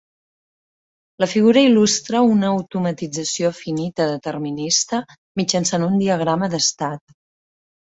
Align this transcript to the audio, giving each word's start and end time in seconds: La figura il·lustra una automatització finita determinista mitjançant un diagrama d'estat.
La 1.23 1.27
figura 1.33 1.61
il·lustra 1.65 2.21
una 2.29 2.49
automatització 2.53 3.53
finita 3.59 4.09
determinista 4.15 5.03
mitjançant 5.43 5.89
un 5.93 6.03
diagrama 6.03 6.53
d'estat. 6.57 7.17